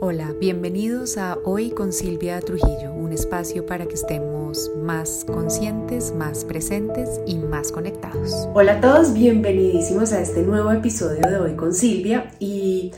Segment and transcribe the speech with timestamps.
[0.00, 6.44] Hola, bienvenidos a Hoy con Silvia Trujillo, un espacio para que estemos más conscientes, más
[6.44, 8.48] presentes y más conectados.
[8.52, 12.92] Hola a todos, bienvenidísimos a este nuevo episodio de Hoy con Silvia y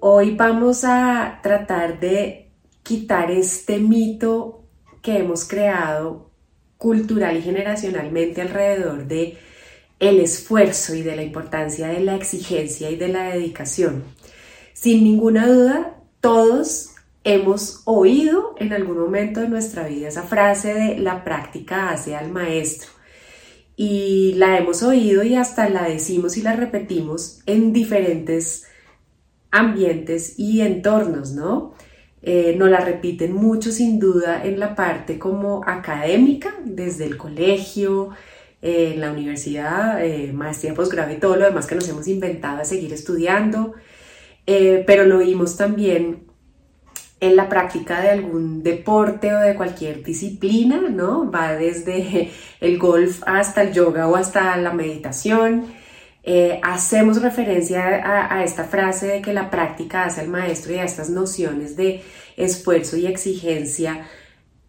[0.00, 2.52] hoy vamos a tratar de
[2.82, 4.64] quitar este mito
[5.02, 6.30] que hemos creado
[6.78, 9.36] cultural y generacionalmente alrededor de
[9.98, 14.04] el esfuerzo y de la importancia de la exigencia y de la dedicación.
[14.72, 15.95] Sin ninguna duda,
[16.26, 16.90] todos
[17.22, 22.32] hemos oído en algún momento de nuestra vida esa frase de la práctica hace al
[22.32, 22.90] maestro.
[23.76, 28.66] Y la hemos oído y hasta la decimos y la repetimos en diferentes
[29.52, 31.74] ambientes y entornos, ¿no?
[32.22, 38.10] Eh, nos la repiten mucho sin duda en la parte como académica, desde el colegio,
[38.62, 42.62] eh, en la universidad, eh, maestría, posgrado y todo lo demás que nos hemos inventado
[42.62, 43.74] a seguir estudiando,
[44.46, 46.26] eh, pero lo vimos también
[47.18, 51.30] en la práctica de algún deporte o de cualquier disciplina, ¿no?
[51.30, 52.30] Va desde
[52.60, 55.66] el golf hasta el yoga o hasta la meditación.
[56.22, 60.84] Eh, hacemos referencia a, esta frase de que la práctica hace al maestro y a
[60.84, 62.02] estas nociones de
[62.36, 64.06] esfuerzo y exigencia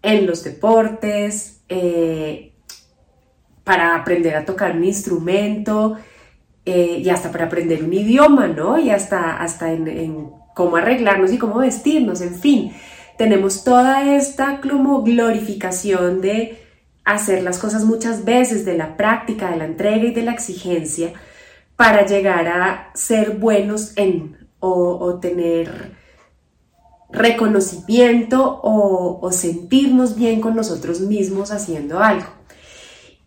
[0.03, 2.53] en los deportes, eh,
[3.64, 5.97] para aprender a tocar un instrumento,
[6.70, 8.78] eh, y hasta para aprender un idioma, ¿no?
[8.78, 12.74] Y hasta, hasta en, cómo arreglarnos y cómo vestirnos, en fin.
[13.18, 16.62] Tenemos toda esta como glorificación de
[17.06, 21.14] hacer las cosas muchas veces, de la práctica, de la entrega y de la exigencia,
[21.78, 25.94] para llegar a ser buenos en o, tener
[27.09, 32.37] reconocimiento o, o sentirnos bien con nosotros mismos haciendo algo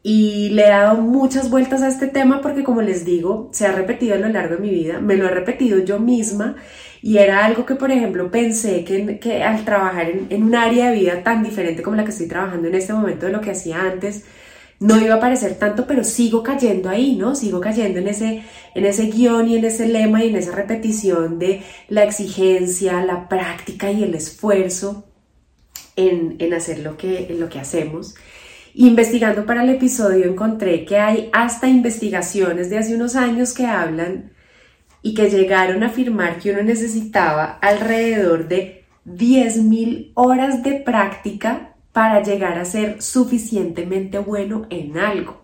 [0.02, 3.72] y le he dado muchas vueltas a este tema porque como les digo, se ha
[3.72, 6.56] repetido a lo largo de mi vida, me lo he repetido yo misma
[7.02, 10.90] y era algo que por ejemplo pensé que, que al trabajar en, en, un área
[10.90, 13.50] de vida tan diferente como la que estoy trabajando en este momento de lo que
[13.50, 14.24] hacía antes,
[14.80, 17.34] no iba a parecer tanto, pero sigo cayendo ahí, ¿no?
[17.34, 18.42] Sigo cayendo en ese,
[18.74, 23.28] en ese guion y en ese lema y en esa repetición de la exigencia, la
[23.28, 25.04] práctica y el esfuerzo
[25.96, 28.14] en, en hacer lo que, en lo que hacemos.
[28.74, 34.32] Investigando para el episodio encontré que hay hasta investigaciones de hace unos años que hablan
[35.02, 42.22] y que llegaron a afirmar que uno necesitaba alrededor de 10.000 horas de práctica para
[42.22, 45.40] llegar a ser suficientemente bueno en algo.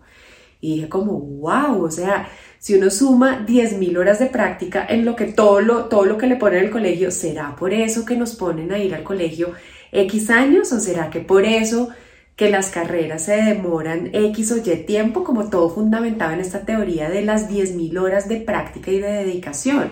[0.61, 5.15] Y dije como, wow, o sea, si uno suma 10.000 horas de práctica en lo
[5.15, 8.35] que todo lo, todo lo que le ponen al colegio, ¿será por eso que nos
[8.35, 9.51] ponen a ir al colegio
[9.91, 11.89] X años o será que por eso
[12.37, 17.09] que las carreras se demoran X o Y tiempo, como todo fundamentado en esta teoría
[17.09, 19.91] de las 10.000 horas de práctica y de dedicación.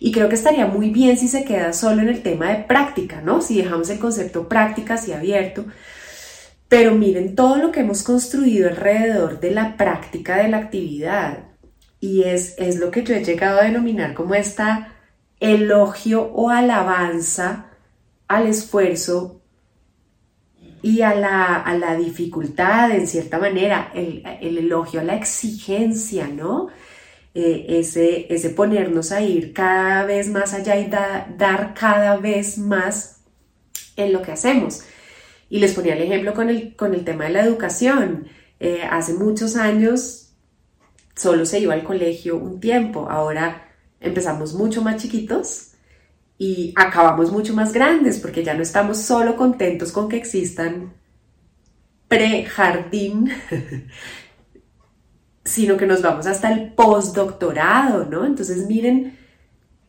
[0.00, 3.20] Y creo que estaría muy bien si se queda solo en el tema de práctica,
[3.20, 3.40] ¿no?
[3.40, 5.64] Si dejamos el concepto práctica así abierto.
[6.68, 11.44] Pero miren todo lo que hemos construido alrededor de la práctica de la actividad.
[12.00, 14.94] Y es, es lo que yo he llegado a denominar como esta
[15.38, 17.66] elogio o alabanza
[18.26, 19.39] al esfuerzo
[20.82, 26.26] y a la, a la dificultad, en cierta manera, el, el, elogio a la exigencia,
[26.28, 26.68] ¿no?
[27.34, 33.22] Eh, ese, ese ponernos a ir cada vez más allá y dar cada vez más
[33.96, 34.82] en lo que hacemos.
[35.48, 38.28] Y les ponía el ejemplo con el, con el tema de la educación.
[38.58, 40.32] Eh, hace muchos años
[41.14, 43.68] solo se iba al colegio un tiempo, ahora
[44.00, 45.69] empezamos mucho más chiquitos
[46.42, 50.94] y acabamos mucho más grandes porque ya no estamos solo contentos con que existan
[52.08, 53.30] pre-jardín,
[55.44, 58.24] sino que nos vamos hasta el postdoctorado, ¿no?
[58.24, 59.18] Entonces miren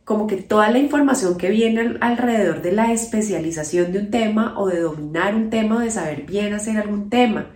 [0.04, 4.68] como que toda la información que viene alrededor de la especialización de un tema o
[4.68, 7.48] de dominar un tema o de saber bien hacer algún tema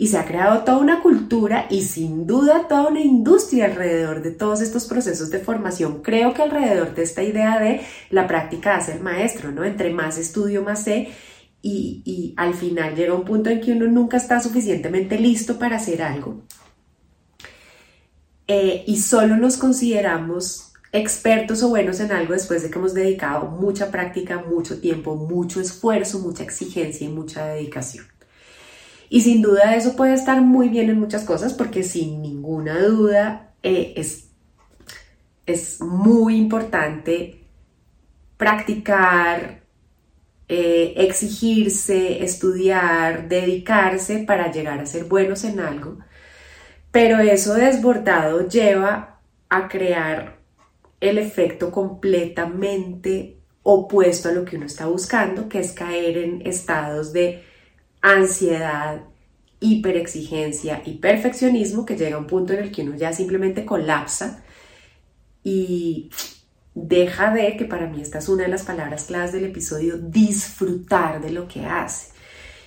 [0.00, 4.30] y se ha creado toda una cultura y sin duda toda una industria alrededor de
[4.30, 6.02] todos estos procesos de formación.
[6.02, 9.64] Creo que alrededor de esta idea de la práctica de ser maestro, ¿no?
[9.64, 11.08] Entre más estudio, más sé.
[11.60, 15.76] Y, y al final llega un punto en que uno nunca está suficientemente listo para
[15.76, 16.42] hacer algo.
[18.46, 23.46] Eh, y solo nos consideramos expertos o buenos en algo después de que hemos dedicado
[23.46, 28.06] mucha práctica, mucho tiempo, mucho esfuerzo, mucha exigencia y mucha dedicación.
[29.10, 33.52] Y sin duda eso puede estar muy bien en muchas cosas porque sin ninguna duda
[33.62, 34.28] eh, es,
[35.46, 37.40] es muy importante
[38.36, 39.62] practicar,
[40.48, 45.98] eh, exigirse, estudiar, dedicarse para llegar a ser buenos en algo.
[46.90, 50.38] Pero eso desbordado lleva a crear
[51.00, 57.12] el efecto completamente opuesto a lo que uno está buscando, que es caer en estados
[57.12, 57.44] de
[58.00, 59.02] ansiedad,
[59.60, 64.44] hiperexigencia y perfeccionismo, que llega a un punto en el que uno ya simplemente colapsa
[65.42, 66.10] y
[66.74, 71.20] deja de, que para mí esta es una de las palabras claves del episodio, disfrutar
[71.20, 72.12] de lo que hace.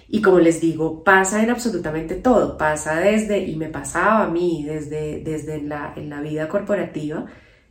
[0.10, 4.66] Y como les digo, pasa en absolutamente todo, pasa desde, y me pasaba a mí
[4.68, 7.28] desde, desde la, en la vida corporativa,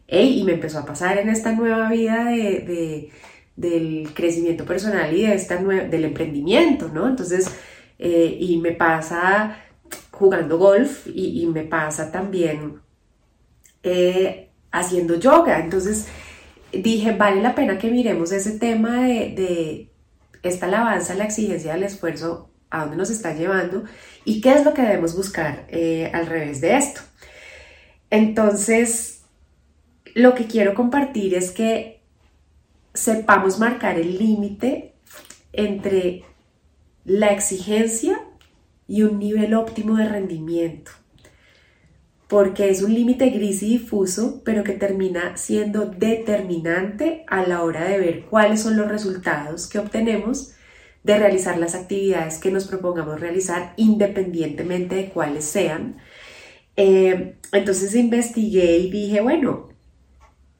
[0.08, 3.10] y me empezó a pasar en esta nueva vida de,
[3.56, 7.08] del crecimiento personal y de esta del emprendimiento, ¿no?
[7.08, 7.50] Entonces,
[7.98, 9.56] eh, y me pasa
[10.10, 12.80] jugando golf y, me pasa también
[13.82, 15.60] eh, haciendo yoga.
[15.60, 16.06] Entonces,
[16.72, 19.90] dije, vale la pena que miremos ese tema de,
[20.42, 23.84] esta alabanza, la exigencia del esfuerzo, a dónde nos está llevando
[24.24, 27.00] y qué es lo que debemos buscar eh, al revés de esto.
[28.10, 29.22] Entonces,
[30.14, 31.99] lo que quiero compartir es que
[32.94, 34.94] sepamos marcar el límite
[35.52, 36.24] entre
[37.04, 38.20] la exigencia
[38.86, 40.90] y un nivel óptimo de rendimiento,
[42.28, 47.84] porque es un límite gris y difuso, pero que termina siendo determinante a la hora
[47.84, 50.54] de ver cuáles son los resultados que obtenemos
[51.02, 55.96] de realizar las actividades que nos propongamos realizar independientemente de cuáles sean.
[56.76, 59.68] Eh, entonces investigué y dije, bueno,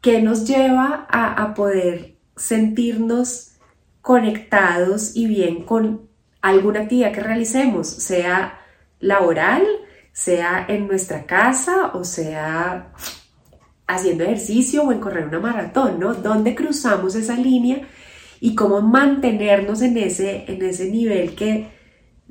[0.00, 3.52] ¿qué nos lleva a, a poder sentirnos
[4.00, 6.08] conectados y bien con
[6.40, 8.58] alguna actividad que realicemos, sea
[8.98, 9.62] laboral,
[10.12, 12.92] sea en nuestra casa o sea
[13.86, 16.14] haciendo ejercicio o en correr una maratón, ¿no?
[16.14, 17.82] ¿Dónde cruzamos esa línea
[18.40, 21.68] y cómo mantenernos en ese, en ese nivel que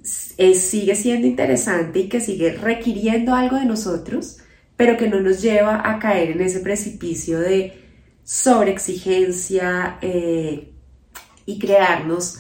[0.02, 4.40] sigue siendo interesante y que sigue requiriendo algo de nosotros,
[4.76, 7.89] pero que no nos lleva a caer en ese precipicio de
[8.30, 10.72] sobreexigencia eh,
[11.48, 12.38] y crearnos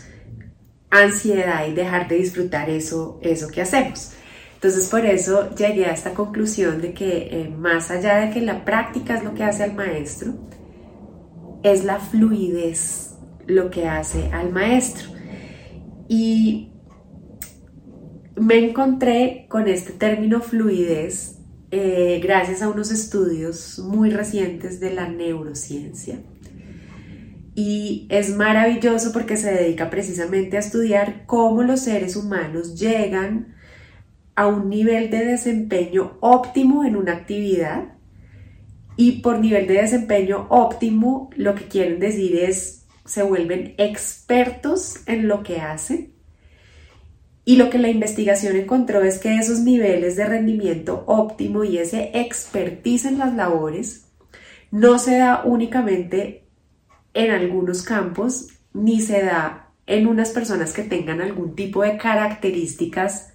[0.91, 4.11] ansiedad y dejar de disfrutar eso, eso que hacemos.
[4.53, 8.65] Entonces por eso llegué a esta conclusión de que eh, más allá de que la
[8.65, 10.35] práctica es lo que hace al maestro,
[11.63, 13.15] es la fluidez
[13.47, 15.09] lo que hace al maestro.
[16.07, 16.71] Y
[18.35, 21.38] me encontré con este término fluidez
[21.71, 26.19] eh, gracias a unos estudios muy recientes de la neurociencia.
[27.53, 33.55] Y es maravilloso porque se dedica precisamente a estudiar cómo los seres humanos llegan
[34.35, 37.95] a un nivel de desempeño óptimo en una actividad.
[38.95, 45.27] Y por nivel de desempeño óptimo, lo que quieren decir es, se vuelven expertos en
[45.27, 46.18] lo que hacen
[47.49, 52.11] y lo que la investigación encontró es que esos niveles de rendimiento óptimo y ese
[52.13, 54.05] expertise en las labores
[54.69, 56.47] no se da únicamente
[57.15, 63.33] en algunos campos, ni se da en unas personas que tengan algún tipo de características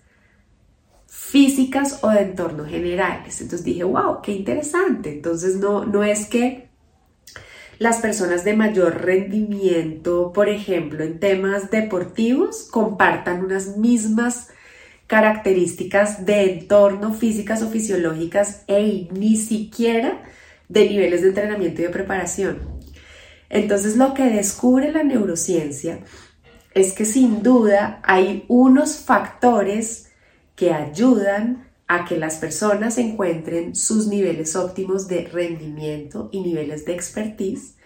[1.08, 3.40] físicas o de entorno generales.
[3.40, 5.12] Entonces dije, wow, qué interesante.
[5.12, 6.68] Entonces no, no es que
[7.78, 14.48] las personas de mayor rendimiento, por ejemplo, en temas deportivos, compartan unas mismas
[15.06, 20.22] características de entorno físicas o fisiológicas e ni siquiera
[20.68, 22.58] de niveles de entrenamiento y de preparación.
[23.50, 26.00] Entonces lo que descubre la neurociencia
[26.72, 30.10] es que sin duda hay unos factores
[30.56, 36.94] que ayudan a que las personas encuentren sus niveles óptimos de rendimiento y niveles de
[36.94, 37.76] expertise,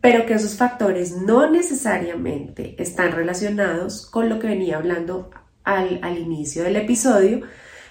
[0.00, 5.30] pero que esos factores no necesariamente están relacionados con lo que venía hablando
[5.64, 7.42] al, inicio del episodio,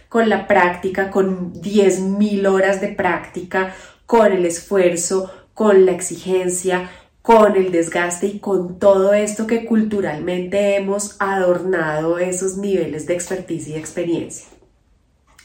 [0.10, 6.90] con la práctica, con 10.000 horas de práctica, con el esfuerzo, con la exigencia,
[7.22, 13.68] con el desgaste y con todo esto que culturalmente hemos adornado esos niveles de expertise
[13.68, 14.57] y experiencia.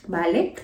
[0.07, 0.55] ¿Vale?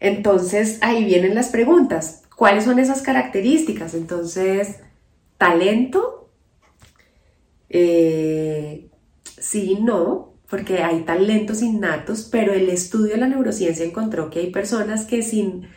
[0.00, 2.22] Entonces ahí vienen las preguntas.
[2.36, 3.94] ¿Cuáles son esas características?
[3.94, 4.80] Entonces,
[5.38, 6.30] talento,
[7.68, 8.88] eh,
[9.38, 14.40] sí y no, porque hay talentos innatos, pero el estudio de la neurociencia encontró que
[14.40, 15.68] hay personas que sin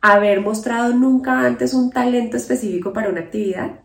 [0.00, 3.80] haber mostrado nunca antes un talento específico para una actividad,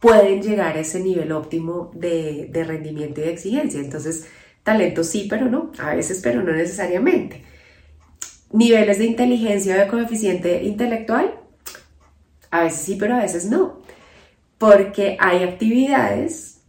[0.00, 3.80] pueden llegar a ese nivel óptimo de, de rendimiento y de exigencia.
[3.80, 4.26] Entonces,
[4.62, 7.49] talento sí, pero no, a veces, pero no necesariamente
[8.52, 11.40] niveles de inteligencia o de coeficiente intelectual?
[12.50, 13.80] A veces sí, pero a veces no.
[14.58, 16.62] Porque hay actividades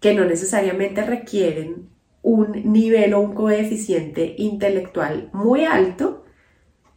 [0.00, 1.88] que no necesariamente requieren
[2.22, 6.24] un nivel o un coeficiente intelectual muy alto,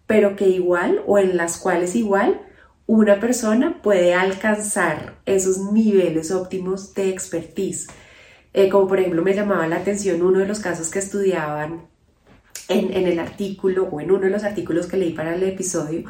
[0.06, 2.42] pero que igual o en las cuales igual
[2.86, 7.88] una persona puede alcanzar esos niveles óptimos de expertise.
[8.54, 11.88] Eh, como por ejemplo me llamaba la atención uno de los casos que estudiaban
[12.68, 16.04] en, el artículo o en uno de los artículos que leí para el episodio,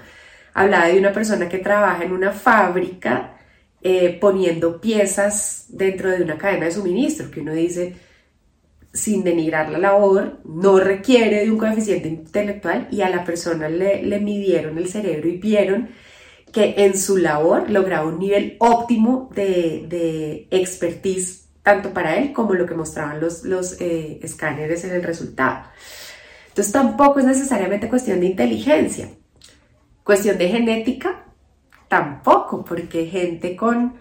[0.54, 3.38] hablaba de una persona que trabaja en una fábrica
[3.82, 7.96] eh, poniendo piezas dentro de una cadena de suministro, que uno dice,
[8.94, 14.02] sin denigrar la labor, no requiere de un coeficiente intelectual y a la persona le,
[14.04, 15.90] le midieron el cerebro y vieron
[16.52, 22.54] que en su labor lograba un nivel óptimo de, de expertise tanto para él como
[22.54, 25.66] lo que mostraban los, los eh, escáneres en el resultado.
[26.58, 29.12] Entonces tampoco es necesariamente cuestión de inteligencia.
[30.04, 31.28] Cuestión de genética,
[31.88, 33.98] tampoco, porque gente con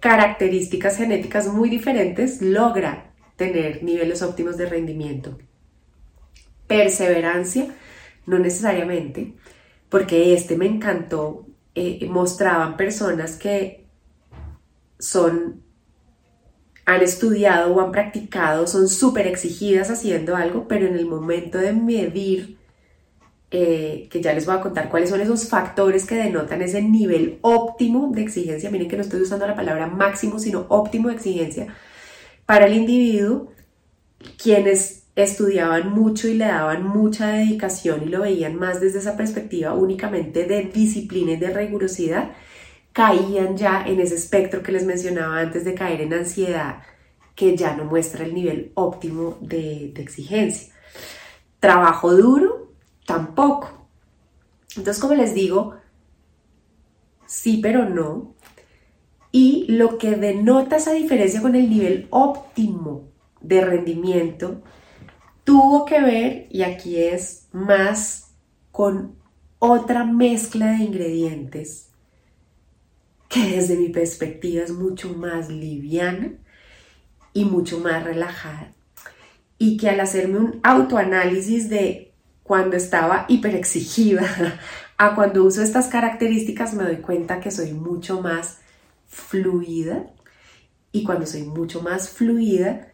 [0.00, 5.36] características genéticas muy diferentes logra tener niveles óptimos de rendimiento.
[6.66, 7.66] Perseverancia,
[8.24, 9.34] no necesariamente,
[9.90, 13.84] porque este me encantó eh, mostraban personas que
[14.98, 15.62] son,
[16.86, 21.72] han estudiado o han practicado, son súper exigidas haciendo algo, pero en el momento de
[21.72, 22.58] medir,
[23.50, 27.38] eh, que ya les voy a contar cuáles son esos factores que denotan ese nivel
[27.42, 31.74] óptimo de exigencia, miren que no estoy usando la palabra máximo, sino óptimo de exigencia,
[32.46, 33.52] para el individuo,
[34.42, 39.74] quienes estudiaban mucho y le daban mucha dedicación y lo veían más desde esa perspectiva
[39.74, 42.32] únicamente de disciplina y de rigurosidad,
[42.92, 46.82] caían ya en ese espectro que les mencionaba antes de caer en ansiedad,
[47.34, 50.72] que ya no muestra el nivel óptimo de, exigencia.
[51.60, 52.72] Trabajo duro,
[53.06, 53.86] tampoco.
[54.76, 55.76] Entonces, como les digo,
[57.26, 58.34] sí, pero no.
[59.32, 63.08] Y lo que denota esa diferencia con el nivel óptimo
[63.40, 64.62] de rendimiento
[65.44, 68.34] tuvo que ver, y aquí es más
[68.72, 69.16] con
[69.58, 71.89] otra mezcla de ingredientes
[73.30, 76.32] que desde mi perspectiva es mucho más liviana
[77.32, 78.74] y mucho más relajada.
[79.56, 84.58] Y que al hacerme un autoanálisis de cuando estaba hiperexigida
[84.98, 88.58] a cuando uso estas características me doy cuenta que soy mucho más
[89.06, 90.10] fluida
[90.90, 92.88] y cuando soy mucho más fluida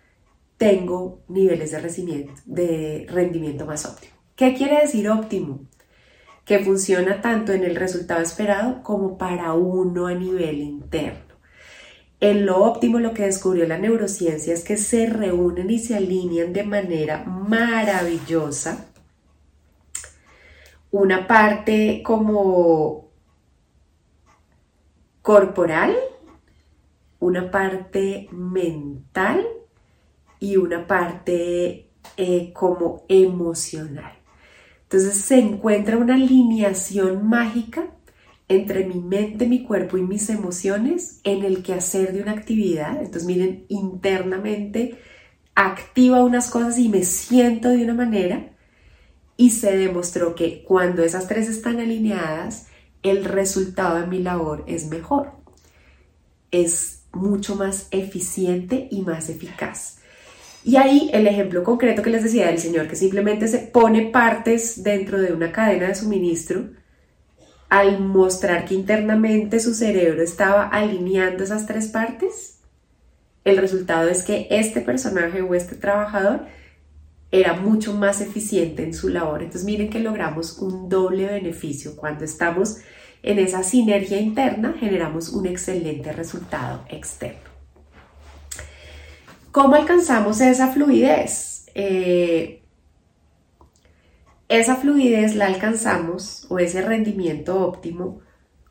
[0.59, 4.13] tengo niveles de rendimiento, de rendimiento más óptimo.
[4.35, 5.61] ¿Qué quiere decir óptimo?
[6.47, 11.35] Que funciona tanto en el resultado esperado como para uno a nivel interno.
[12.21, 16.55] En lo óptimo lo que descubrió la neurociencia es que se reúnen y se alinean
[16.55, 18.87] de manera maravillosa
[20.91, 23.11] una parte como
[25.21, 25.95] corporal,
[27.19, 29.47] una parte mental
[30.41, 34.16] y una parte eh, como emocional.
[34.89, 37.91] Entonces se encuentra una alineación mágica
[38.49, 42.97] entre mi mente, mi cuerpo y mis emociones en el que hacer de una actividad.
[42.99, 44.99] Entonces miren, internamente
[45.57, 48.53] activa unas cosas y me siento de una manera
[49.37, 52.69] y se demostró que cuando esas tres están alineadas,
[53.03, 55.33] el resultado de mi labor es mejor.
[56.53, 59.99] Es mucho más eficiente y más eficaz.
[60.67, 64.83] Y ahí el ejemplo concreto que les decía del señor que simplemente se pone partes
[64.83, 66.71] dentro de una cadena de suministro,
[67.69, 72.59] al mostrar que internamente su cerebro estaba alineando esas tres partes,
[73.45, 76.47] el resultado es que este personaje o este trabajador
[77.31, 79.43] era mucho más eficiente en su labor.
[79.43, 81.95] Entonces miren que logramos un doble beneficio.
[81.95, 82.79] Cuando estamos
[83.23, 87.56] en esa sinergia interna, generamos un excelente resultado externo.
[89.57, 91.65] ¿Cómo alcanzamos esa fluidez?
[91.75, 92.63] Eh,
[94.51, 98.21] esa fluidez la alcanzamos o ese rendimiento óptimo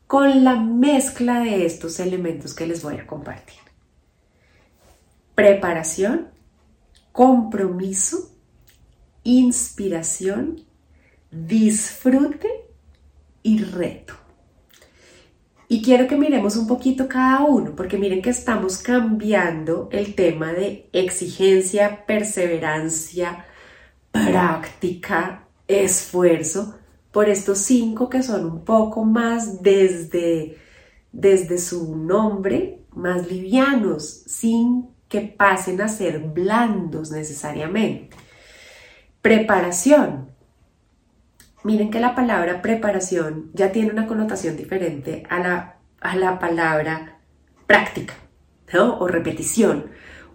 [0.06, 3.58] con la mezcla de estos elementos que les voy a compartir.
[5.34, 6.28] Preparación,
[7.10, 8.30] compromiso,
[9.24, 10.62] inspiración,
[11.32, 12.48] disfrute
[13.42, 14.14] y reto.
[15.68, 20.52] Y quiero que miremos un poquito cada uno, porque miren que estamos cambiando el tema
[20.52, 23.44] de exigencia, perseverancia,
[24.12, 26.76] práctica, esfuerzo,
[27.10, 30.58] por estos cinco que son un poco más desde,
[31.12, 38.14] desde su nombre, más livianos, sin que pasen a ser blandos necesariamente.
[39.22, 40.35] Preparación.
[41.66, 47.18] Miren que la palabra preparación ya tiene una connotación diferente a la, a la palabra
[47.66, 48.14] práctica.
[48.78, 49.86] O repetición,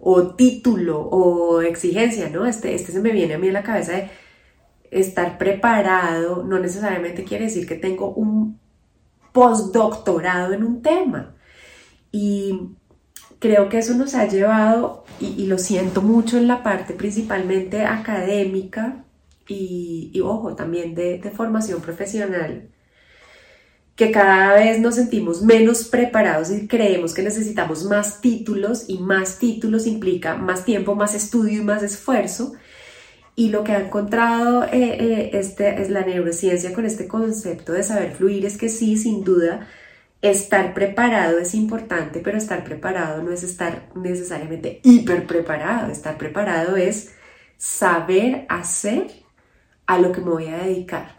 [0.01, 2.45] o título, o exigencia, ¿no?
[2.45, 4.09] Este, este se me viene a mí en la cabeza de
[4.91, 8.59] estar preparado, no necesariamente quiere decir que tengo un
[9.31, 11.35] postdoctorado en un tema.
[12.11, 12.71] Y
[13.39, 19.05] creo que eso nos ha llevado, y, lo siento mucho en la parte principalmente académica
[19.51, 22.69] y, ojo, también de, formación profesional,
[23.95, 29.37] que cada vez nos sentimos menos preparados y creemos que necesitamos más títulos y más
[29.37, 32.53] títulos implica más tiempo, más estudio y más esfuerzo.
[33.35, 37.83] Y lo que ha encontrado eh, eh, este, es la neurociencia con este concepto de
[37.83, 39.67] saber fluir es que sí, sin duda,
[40.21, 45.91] estar preparado es importante, pero estar preparado no es estar necesariamente hiper preparado.
[45.91, 47.11] Estar preparado es
[47.57, 49.20] saber hacer
[49.91, 51.17] a lo que me voy a dedicar.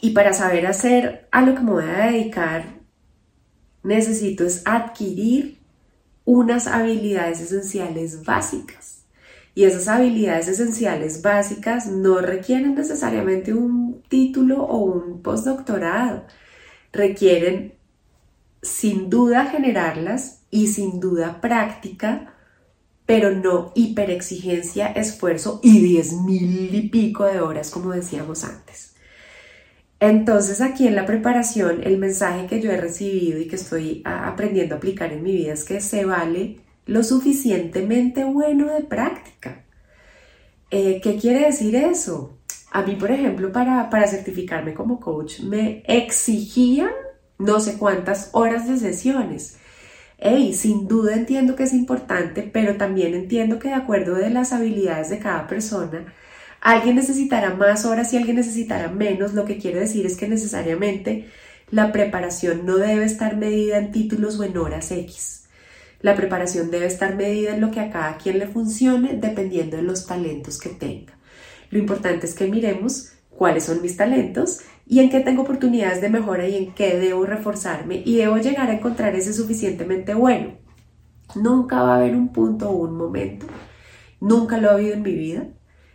[0.00, 2.80] Y para saber hacer a lo que me voy a dedicar,
[3.82, 5.58] necesito es adquirir
[6.24, 9.04] unas habilidades esenciales básicas.
[9.54, 16.24] Y esas habilidades esenciales básicas no requieren necesariamente un título o un postdoctorado.
[16.90, 17.74] Requieren
[18.62, 22.34] sin duda generarlas y sin duda práctica,
[23.06, 28.94] pero no hiperexigencia, esfuerzo y diez mil y pico de horas como decíamos antes.
[29.98, 34.74] Entonces aquí en la preparación el mensaje que yo he recibido y que estoy aprendiendo
[34.74, 39.64] a aplicar en mi vida es que se vale lo suficientemente bueno de práctica.
[40.70, 42.38] Eh, ¿Qué quiere decir eso?
[42.72, 46.90] A mí, por ejemplo, para, para certificarme como coach me exigían
[47.38, 49.58] no sé cuántas horas de sesiones.
[50.18, 54.52] Hey, sin duda entiendo que es importante, pero también entiendo que de acuerdo de las
[54.52, 56.06] habilidades de cada persona,
[56.66, 59.34] Alguien necesitará más horas y alguien necesitará menos.
[59.34, 61.28] Lo que quiere decir es que necesariamente
[61.70, 65.44] la preparación no debe estar medida en títulos o en horas X.
[66.00, 69.84] La preparación debe estar medida en lo que a cada quien le funcione dependiendo de
[69.84, 71.12] los talentos que tenga.
[71.70, 76.08] Lo importante es que miremos cuáles son mis talentos y en qué tengo oportunidades de
[76.08, 80.54] mejora y en qué debo reforzarme y debo llegar a encontrar ese suficientemente bueno.
[81.34, 83.46] Nunca va a haber un punto o un momento,
[84.20, 85.48] nunca lo ha habido en mi vida,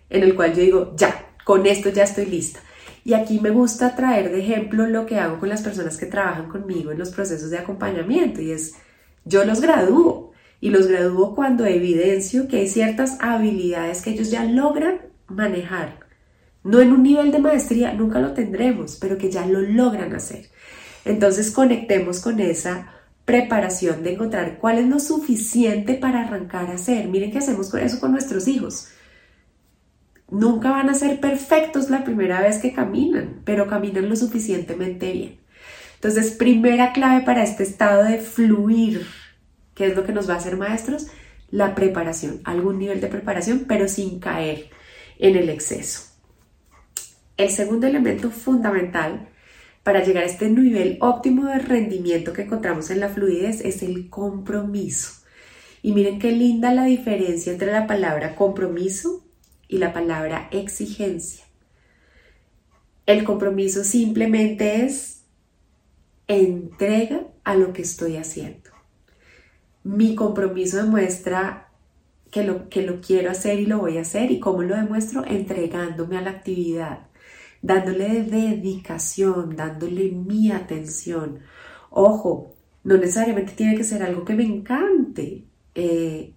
[0.10, 2.60] en el cual yo digo, ya, con esto ya estoy lista.
[3.04, 6.50] Y aquí me gusta traer de ejemplo lo que hago con las personas que trabajan
[6.50, 8.76] conmigo en los procesos de acompañamiento y es,
[9.26, 14.44] yo los gradúo y los gradúo cuando evidencio que hay ciertas habilidades que ellos ya
[14.44, 16.11] logran manejar.
[16.64, 20.50] No en un nivel de maestría, nunca lo tendremos, pero que ya lo logran hacer.
[21.06, 22.94] Entonces conectemos con esa
[23.26, 27.08] preparación de encontrar cuál es lo suficiente para arrancar a hacer.
[27.08, 28.90] Miren qué hacemos con eso con nuestros hijos.
[30.30, 35.40] Nunca van a ser perfectos la primera vez que caminan, pero caminan lo suficientemente bien.
[35.96, 39.06] Entonces, primera clave para este estado de fluir,
[39.76, 41.08] que es lo que nos va a hacer maestros,
[41.52, 44.70] la preparación, algún nivel de preparación, pero sin caer
[45.20, 46.11] en el exceso.
[47.42, 49.28] El segundo elemento fundamental
[49.82, 54.12] para llegar a este nivel óptimo de rendimiento que encontramos en la fluidez es el
[54.12, 55.24] compromiso.
[55.82, 59.26] Y miren qué linda la diferencia entre la palabra compromiso
[59.68, 61.44] y la palabra exigencia.
[63.08, 65.24] El compromiso simplemente es
[66.28, 68.70] entrega a lo que estoy haciendo.
[69.84, 71.72] Mi compromiso demuestra
[72.30, 74.30] que lo, que lo quiero hacer y lo voy a hacer.
[74.30, 75.26] ¿Y cómo lo demuestro?
[75.26, 77.08] Entregándome a la actividad,
[77.62, 81.40] dándole dedicación, dándole mi atención.
[81.90, 85.46] Ojo, no necesariamente tiene que ser algo que me encante.
[85.76, 86.34] Eh,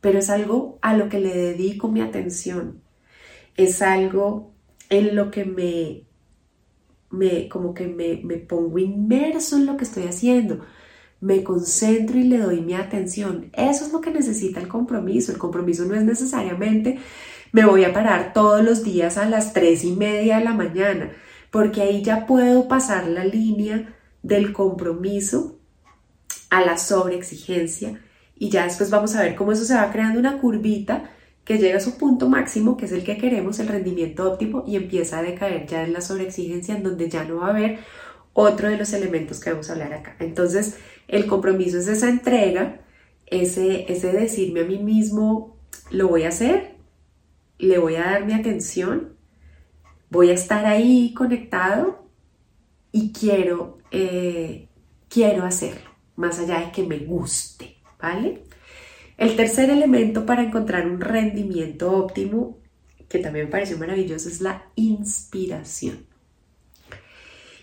[0.00, 2.82] pero es algo a lo que le dedico mi atención.
[3.56, 4.52] Es algo
[4.90, 6.04] en lo que me,
[7.10, 10.60] me como que me, me pongo inmerso en lo que estoy haciendo.
[11.20, 13.50] Me concentro y le doy mi atención.
[13.54, 15.32] Eso es lo que necesita el compromiso.
[15.32, 16.98] El compromiso no es necesariamente
[17.54, 21.12] me voy a parar todos los días a las tres y media de la mañana,
[21.52, 25.60] porque ahí ya puedo pasar la línea del compromiso
[26.50, 28.02] a la sobreexigencia
[28.34, 31.12] y ya después vamos a ver cómo eso se va creando una curvita
[31.44, 34.74] que llega a su punto máximo, que es el que queremos, el rendimiento óptimo, y
[34.74, 37.78] empieza a decaer ya en la sobreexigencia, en donde ya no va a haber
[38.32, 40.16] otro de los elementos que vamos a hablar acá.
[40.18, 42.80] Entonces, el compromiso es esa entrega,
[43.26, 45.56] ese, ese decirme a mí mismo,
[45.92, 46.73] lo voy a hacer,
[47.58, 49.16] le voy a dar mi atención,
[50.10, 52.08] voy a estar ahí conectado
[52.92, 54.68] y quiero, eh,
[55.08, 57.74] quiero hacerlo, más allá de que me guste.
[58.04, 58.42] ¿vale?
[59.16, 62.58] El tercer elemento para encontrar un rendimiento óptimo,
[63.08, 66.06] que también me pareció maravilloso, es la inspiración.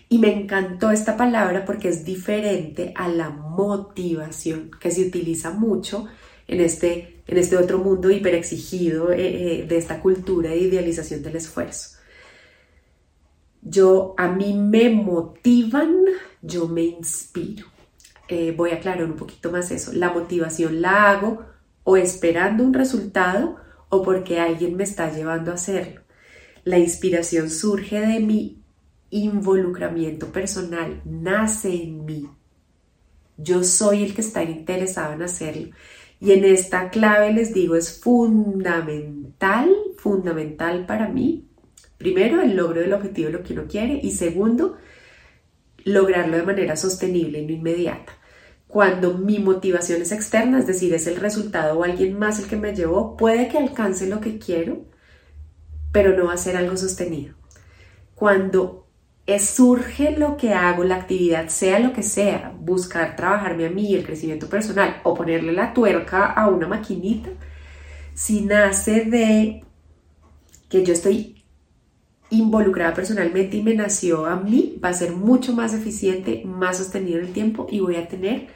[0.08, 6.06] Y me encantó esta palabra porque es diferente a la motivación, que se utiliza mucho
[6.48, 11.22] en este, en este otro mundo hiperexigido exigido eh, eh, de esta cultura de idealización
[11.22, 11.96] del esfuerzo.
[13.62, 15.96] Yo, a mí me motivan,
[16.42, 17.66] yo me inspiro.
[18.28, 19.94] Eh, voy a aclarar un poquito más eso.
[19.94, 21.46] La motivación la hago
[21.84, 23.56] o esperando un resultado
[23.88, 26.02] o porque alguien me está llevando a hacerlo.
[26.64, 28.62] La inspiración surge de mi
[29.08, 32.28] involucramiento personal, nace en mí.
[33.38, 35.70] Yo soy el que está interesado en hacerlo.
[36.22, 41.48] Y en esta clave les digo, es fundamental, fundamental para mí,
[41.98, 44.76] primero, el logro del objetivo de lo que uno quiere y segundo,
[45.82, 48.12] lograrlo de manera sostenible y no inmediata.
[48.68, 52.54] Cuando mi motivación es externa, es decir, es el resultado o alguien más el que
[52.54, 54.84] me llevó, puede que alcance lo que quiero,
[55.90, 57.34] pero no va a ser algo sostenido.
[58.14, 58.81] Cuando
[59.38, 64.04] surge lo que hago, la actividad, sea lo que sea, buscar trabajarme a mí, el
[64.04, 67.30] crecimiento personal o ponerle la tuerca a una maquinita,
[68.14, 69.64] si nace de
[70.68, 71.44] que yo estoy
[72.30, 77.18] involucrada personalmente y me nació a mí, va a ser mucho más eficiente, más sostenido
[77.20, 78.48] en el tiempo y voy a tener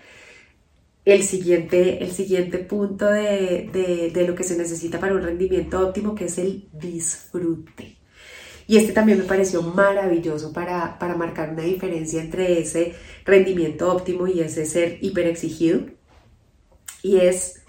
[1.07, 6.15] el siguiente, el siguiente punto de, de lo que se necesita para un rendimiento óptimo,
[6.15, 7.96] que es el disfrute.
[8.67, 14.41] Y este también me pareció maravilloso para, marcar una diferencia entre ese rendimiento óptimo y
[14.41, 15.83] ese ser hiper exigido.
[17.03, 17.63] Y es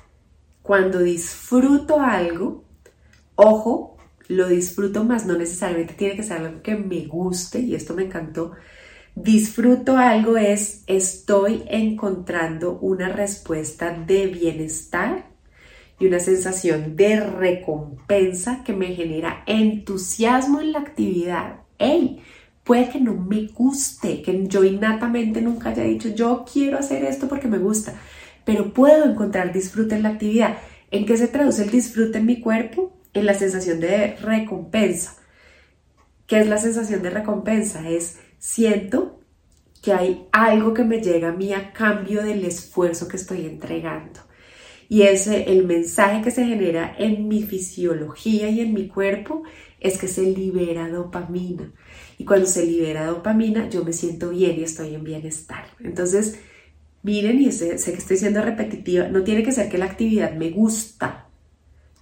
[0.63, 2.65] cuando disfruto algo,
[3.35, 7.93] ojo, lo disfruto más, no necesariamente tiene que ser algo que me guste, y esto
[7.93, 8.53] me encantó.
[9.15, 15.36] Disfruto algo es estoy encontrando una respuesta de bienestar
[15.99, 21.61] y una sensación de recompensa que me genera entusiasmo en la actividad.
[21.79, 22.21] ¡Ey!
[22.63, 27.29] Puede que no me guste, que yo innatamente nunca haya dicho yo quiero hacer esto
[27.29, 27.95] porque me gusta,
[28.43, 30.57] pero puedo encontrar disfrute en la actividad.
[30.91, 32.97] ¿En qué se traduce el disfrute en mi cuerpo?
[33.13, 35.15] En la sensación de recompensa.
[36.27, 37.89] ¿Qué es la sensación de recompensa?
[37.89, 39.21] Es siento
[39.81, 44.26] que hay algo que me llega a mí a cambio del esfuerzo que estoy entregando.
[44.89, 49.43] Y ese, el mensaje que se genera en mi fisiología y en mi cuerpo
[49.79, 51.71] es que se libera dopamina.
[52.17, 55.65] Y cuando se libera dopamina, yo me siento bien y estoy en bienestar.
[55.79, 56.39] Entonces,
[57.03, 60.33] miren, y sé, sé que estoy siendo repetitiva, no tiene que ser que la actividad
[60.33, 61.27] me gusta.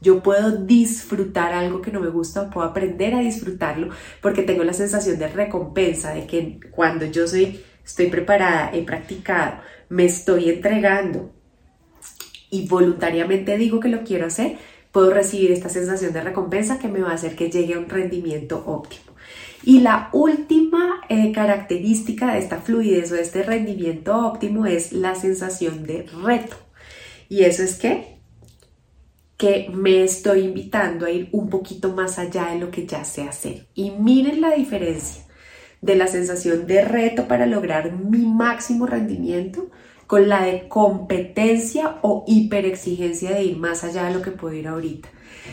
[0.02, 3.90] Yo puedo disfrutar algo que no me gusta o puedo aprender a disfrutarlo
[4.22, 9.62] porque tengo la sensación de recompensa, de que cuando yo soy, estoy preparada, he practicado,
[9.90, 11.32] me estoy entregando,
[12.50, 14.58] y voluntariamente digo que lo quiero hacer,
[14.92, 17.90] puedo recibir esta sensación de recompensa que me va a hacer que llegue a un
[17.90, 19.14] rendimiento óptimo.
[19.64, 25.16] Y la última eh, característica de esta fluidez o de este rendimiento óptimo es la
[25.16, 26.56] sensación de reto.
[27.30, 28.20] Y eso es que,
[29.38, 33.24] que me estoy invitando a ir un poquito más allá de lo que ya sé
[33.24, 33.66] hacer.
[33.74, 35.24] Y miren la diferencia
[35.82, 39.72] de la sensación de reto para lograr mi máximo rendimiento
[40.08, 44.68] con la de competencia o hiperexigencia de ir más allá de lo que puedo ir
[44.68, 45.10] ahorita.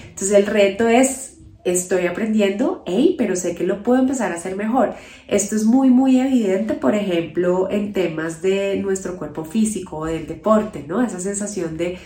[0.09, 4.57] Entonces el reto es, estoy aprendiendo, hey, pero sé que lo puedo empezar a hacer
[4.57, 4.95] mejor.
[5.29, 10.27] Esto es muy, muy evidente, por ejemplo, en temas de nuestro cuerpo físico o del
[10.27, 11.03] deporte, ¿no?
[11.03, 11.99] Esa sensación de,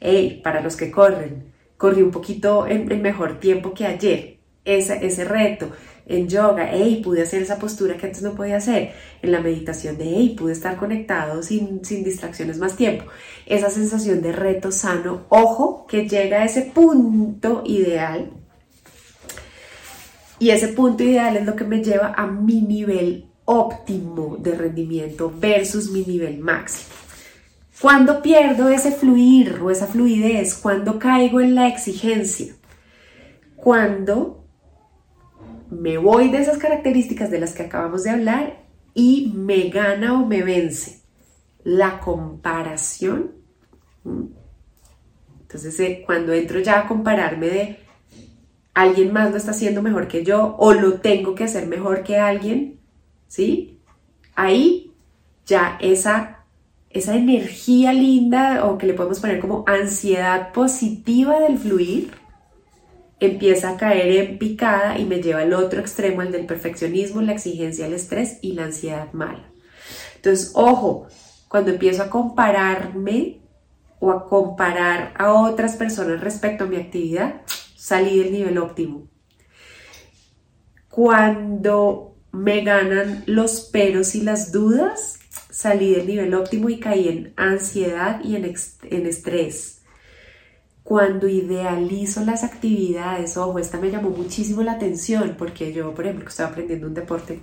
[0.00, 4.36] hey, para los que corren, corrí un poquito en, mejor tiempo que ayer.
[4.64, 5.70] Ese, ese reto
[6.06, 8.92] en yoga, hey, pude hacer esa postura que antes no podía hacer,
[9.22, 13.04] en la meditación de, hey, pude estar conectado sin, sin distracciones más tiempo,
[13.44, 18.30] esa sensación de reto sano, ojo, que llega a ese punto ideal,
[20.38, 25.32] y ese punto ideal es lo que me lleva a mi nivel óptimo de rendimiento
[25.34, 26.90] versus mi nivel máximo.
[27.80, 32.54] Cuando pierdo ese fluir o esa fluidez, cuando caigo en la exigencia,
[33.54, 34.45] cuando
[35.70, 40.26] me voy de esas características de las que acabamos de hablar y me gana o
[40.26, 41.00] me vence
[41.64, 43.32] la comparación.
[45.42, 47.78] Entonces, eh, cuando entro ya a compararme de
[48.74, 52.18] alguien más lo está haciendo mejor que yo o lo tengo que hacer mejor que
[52.18, 52.78] alguien,
[53.26, 53.80] ¿sí?
[54.34, 54.92] Ahí
[55.46, 56.44] ya esa,
[56.90, 62.10] esa energía linda o que le podemos poner como ansiedad positiva del fluir,
[63.20, 67.32] empieza a caer en picada y me lleva al otro extremo, el del perfeccionismo, la
[67.32, 69.50] exigencia, el estrés y la ansiedad mala.
[70.16, 71.06] Entonces, ojo,
[71.48, 73.40] cuando empiezo a compararme
[74.00, 77.42] o a comparar a otras personas respecto a mi actividad,
[77.76, 79.08] salí del nivel óptimo.
[80.90, 85.18] Cuando me ganan los peros y las dudas,
[85.50, 89.75] salí del nivel óptimo y caí en ansiedad y en, en estrés
[90.86, 96.24] cuando idealizo las actividades, ojo, esta me llamó muchísimo la atención porque yo, por ejemplo,
[96.24, 97.40] que estaba aprendiendo un deporte,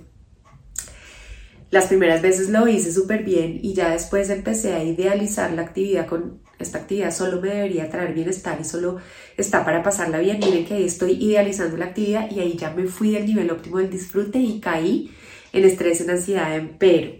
[1.70, 6.06] las primeras veces lo hice súper bien y ya después empecé a idealizar la actividad
[6.06, 8.96] con esta actividad solo me debería traer bienestar y solo
[9.36, 10.38] está para pasarla bien.
[10.38, 13.76] Miren que ahí estoy idealizando la actividad y ahí ya me fui del nivel óptimo
[13.76, 15.10] del disfrute y caí
[15.52, 17.12] en estrés, en ansiedad, en pero.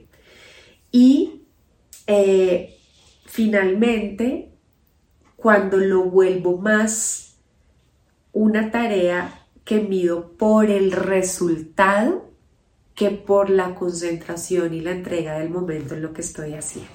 [0.90, 1.42] Y
[2.06, 2.78] eh,
[3.26, 4.53] finalmente
[5.44, 7.34] cuando lo vuelvo más
[8.32, 12.30] una tarea que mido por el resultado
[12.94, 16.90] que por la concentración y la entrega del momento en lo que estoy haciendo.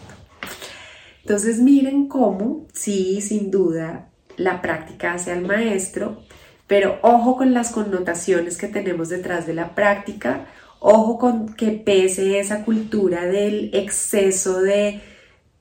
[1.21, 6.23] Entonces miren cómo, sí, sin duda, la práctica hace al maestro,
[6.65, 10.47] pero ojo con las connotaciones que tenemos detrás de la práctica,
[10.79, 15.03] ojo con que pese esa cultura del exceso de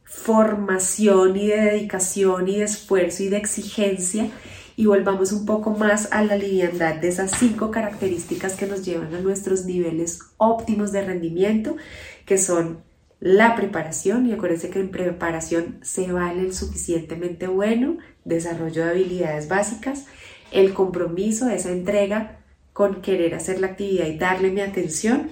[0.08, 4.30] formación y de dedicación y de esfuerzo y de exigencia
[4.74, 9.14] y volvamos un poco más a la liviandad de esas cinco características que nos llevan
[9.14, 11.76] a nuestros niveles óptimos de rendimiento,
[12.24, 12.84] que son
[13.18, 19.48] la preparación, y acuérdense que en preparación se vale el suficientemente bueno, desarrollo de habilidades
[19.48, 20.06] básicas,
[20.52, 22.38] el compromiso, esa entrega
[22.72, 25.28] con querer hacer la actividad y darle mi atención,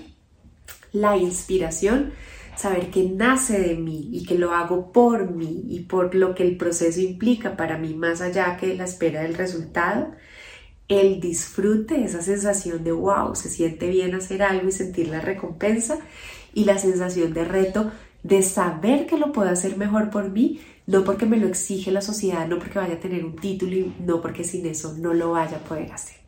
[0.91, 2.13] la inspiración,
[2.57, 6.43] saber que nace de mí y que lo hago por mí y por lo que
[6.43, 10.13] el proceso implica para mí más allá que la espera del resultado,
[10.89, 15.99] el disfrute, esa sensación de wow, se siente bien hacer algo y sentir la recompensa
[16.55, 17.93] y la sensación de reto
[18.23, 22.01] de saber que lo puedo hacer mejor por mí, no porque me lo exige la
[22.01, 25.33] sociedad, no porque vaya a tener un título y no porque sin eso no lo
[25.33, 26.26] vaya a poder hacer.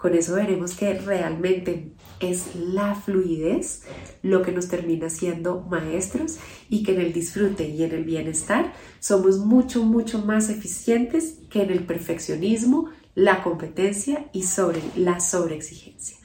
[0.00, 3.82] Con eso veremos que realmente es la fluidez
[4.22, 6.38] lo que nos termina siendo maestros
[6.70, 11.64] y que en el disfrute y en el bienestar somos mucho, mucho más eficientes que
[11.64, 16.16] en el perfeccionismo, la competencia y sobre la sobreexigencia.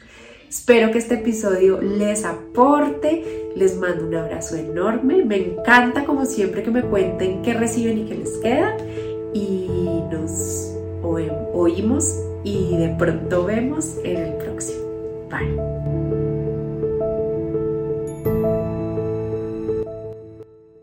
[0.47, 6.63] Espero que este episodio les aporte, les mando un abrazo enorme, me encanta como siempre
[6.63, 8.77] que me cuenten qué reciben y qué les queda.
[9.33, 9.67] Y
[10.09, 10.74] nos
[11.53, 12.13] oímos
[12.43, 14.85] y de pronto vemos en el próximo.
[15.29, 15.74] Bye.